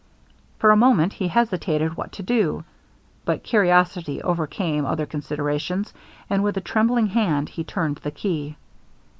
For 0.57 0.71
a 0.71 0.75
moment 0.75 1.13
he 1.13 1.27
hesitated 1.27 1.95
what 1.95 2.11
to 2.13 2.23
do; 2.23 2.63
but 3.23 3.43
curiosity 3.43 4.19
overcame 4.23 4.83
other 4.83 5.05
considerations, 5.05 5.93
and 6.27 6.43
with 6.43 6.57
a 6.57 6.61
trembling 6.61 7.05
hand 7.05 7.49
he 7.49 7.63
turned 7.63 7.97
the 7.97 8.09
key. 8.09 8.55